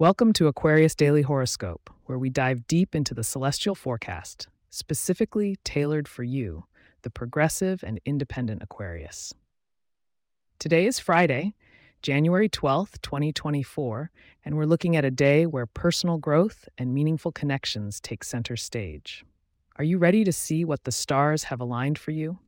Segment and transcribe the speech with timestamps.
[0.00, 6.06] Welcome to Aquarius Daily Horoscope, where we dive deep into the celestial forecast, specifically tailored
[6.06, 6.66] for you,
[7.02, 9.34] the progressive and independent Aquarius.
[10.60, 11.52] Today is Friday,
[12.00, 14.12] January 12th, 2024,
[14.44, 19.24] and we're looking at a day where personal growth and meaningful connections take center stage.
[19.78, 22.38] Are you ready to see what the stars have aligned for you?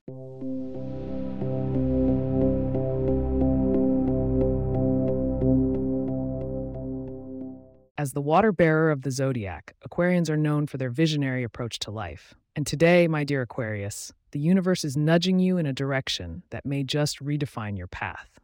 [8.01, 11.91] As the water bearer of the zodiac, Aquarians are known for their visionary approach to
[11.91, 12.33] life.
[12.57, 16.83] And today, my dear Aquarius, the universe is nudging you in a direction that may
[16.83, 18.41] just redefine your path.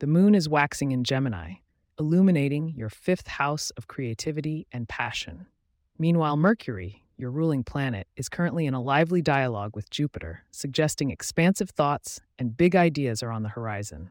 [0.00, 1.58] The moon is waxing in Gemini,
[2.00, 5.46] illuminating your fifth house of creativity and passion.
[5.96, 11.70] Meanwhile, Mercury, your ruling planet, is currently in a lively dialogue with Jupiter, suggesting expansive
[11.70, 14.10] thoughts and big ideas are on the horizon.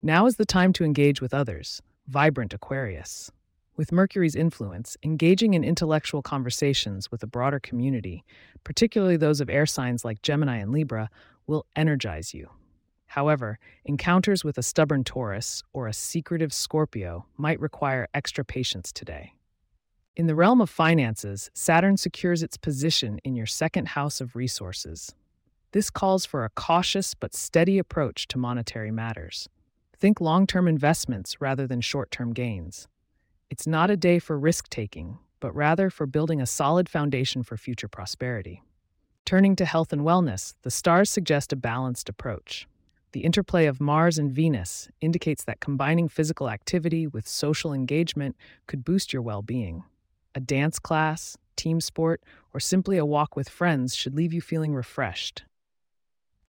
[0.00, 3.32] Now is the time to engage with others, vibrant Aquarius.
[3.76, 8.24] With Mercury's influence, engaging in intellectual conversations with a broader community,
[8.64, 11.10] particularly those of air signs like Gemini and Libra,
[11.46, 12.48] will energize you.
[13.08, 19.34] However, encounters with a stubborn Taurus or a secretive Scorpio might require extra patience today.
[20.16, 25.14] In the realm of finances, Saturn secures its position in your second house of resources.
[25.72, 29.50] This calls for a cautious but steady approach to monetary matters.
[29.98, 32.88] Think long term investments rather than short term gains.
[33.48, 37.56] It's not a day for risk taking, but rather for building a solid foundation for
[37.56, 38.62] future prosperity.
[39.24, 42.66] Turning to health and wellness, the stars suggest a balanced approach.
[43.12, 48.84] The interplay of Mars and Venus indicates that combining physical activity with social engagement could
[48.84, 49.84] boost your well being.
[50.34, 52.22] A dance class, team sport,
[52.52, 55.44] or simply a walk with friends should leave you feeling refreshed.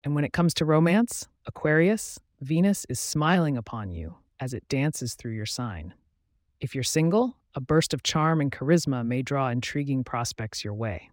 [0.03, 5.13] And when it comes to romance, Aquarius, Venus is smiling upon you as it dances
[5.15, 5.93] through your sign.
[6.65, 11.11] If you're single, a burst of charm and charisma may draw intriguing prospects your way.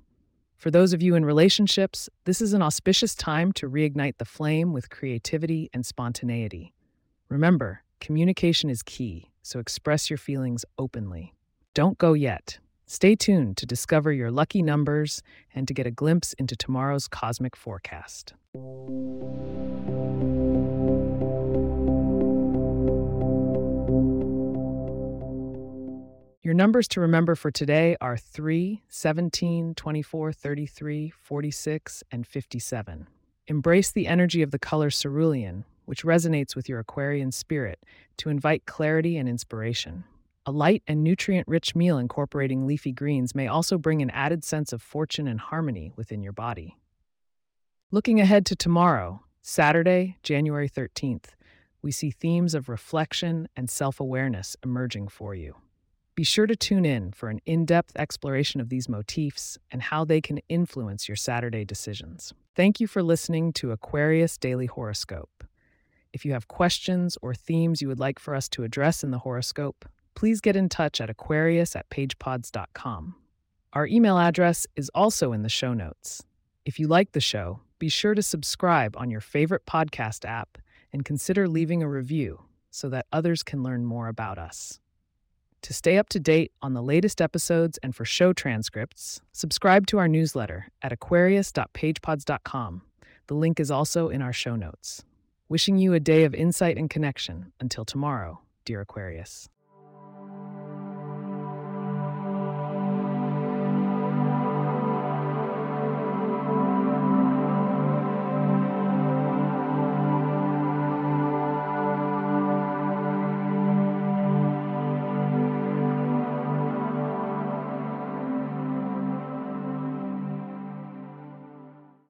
[0.57, 4.73] For those of you in relationships, this is an auspicious time to reignite the flame
[4.73, 6.73] with creativity and spontaneity.
[7.29, 11.35] Remember, communication is key, so express your feelings openly.
[11.75, 12.59] Don't go yet.
[12.87, 15.23] Stay tuned to discover your lucky numbers
[15.55, 18.33] and to get a glimpse into tomorrow's cosmic forecast.
[26.45, 33.07] Your numbers to remember for today are 3, 17, 24, 33, 46, and 57.
[33.47, 37.79] Embrace the energy of the color cerulean, which resonates with your Aquarian spirit,
[38.17, 40.03] to invite clarity and inspiration.
[40.45, 44.73] A light and nutrient rich meal incorporating leafy greens may also bring an added sense
[44.73, 46.77] of fortune and harmony within your body.
[47.93, 51.37] Looking ahead to tomorrow, Saturday, January 13th,
[51.83, 55.55] we see themes of reflection and self awareness emerging for you.
[56.15, 60.05] Be sure to tune in for an in depth exploration of these motifs and how
[60.05, 62.34] they can influence your Saturday decisions.
[62.55, 65.45] Thank you for listening to Aquarius Daily Horoscope.
[66.12, 69.21] If you have questions or themes you would like for us to address in the
[69.21, 73.15] horoscope, please get in touch at aquarius at pagepods.com.
[73.73, 76.23] Our email address is also in the show notes.
[76.67, 80.59] If you like the show, be sure to subscribe on your favorite podcast app
[80.93, 84.79] and consider leaving a review so that others can learn more about us.
[85.62, 89.99] To stay up to date on the latest episodes and for show transcripts, subscribe to
[89.99, 92.83] our newsletter at aquarius.pagepods.com.
[93.28, 95.05] The link is also in our show notes.
[95.49, 97.53] Wishing you a day of insight and connection.
[97.61, 99.49] Until tomorrow, dear Aquarius.